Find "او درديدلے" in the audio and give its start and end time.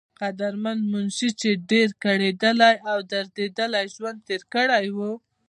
2.91-3.83